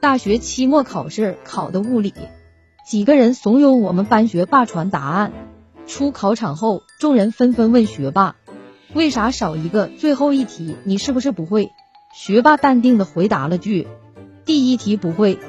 [0.00, 2.12] 大学期末考试考的物理。
[2.86, 5.32] 几个人怂恿我们班学霸传答案。
[5.86, 8.36] 出考场后众人纷纷问学霸
[8.94, 9.86] 为啥少一个？
[9.86, 11.70] 最后一题你是不是不会？
[12.14, 13.88] 学霸淡定的回答了句
[14.44, 15.38] 第一题不会。